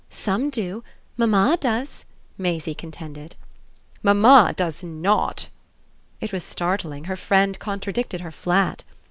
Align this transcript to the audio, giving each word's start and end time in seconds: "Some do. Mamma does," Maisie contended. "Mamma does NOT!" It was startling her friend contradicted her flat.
"Some 0.09 0.49
do. 0.49 0.83
Mamma 1.15 1.59
does," 1.61 2.05
Maisie 2.35 2.73
contended. 2.73 3.35
"Mamma 4.01 4.51
does 4.57 4.81
NOT!" 4.83 5.49
It 6.19 6.31
was 6.33 6.43
startling 6.43 7.03
her 7.03 7.15
friend 7.15 7.59
contradicted 7.59 8.21
her 8.21 8.31
flat. 8.31 8.83